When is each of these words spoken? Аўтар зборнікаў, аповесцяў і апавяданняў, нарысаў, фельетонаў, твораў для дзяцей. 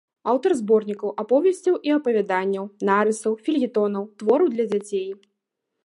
Аўтар 0.31 0.51
зборнікаў, 0.61 1.11
аповесцяў 1.23 1.75
і 1.89 1.93
апавяданняў, 1.97 2.65
нарысаў, 2.91 3.39
фельетонаў, 3.47 4.03
твораў 4.23 4.47
для 4.57 4.65
дзяцей. 4.75 5.09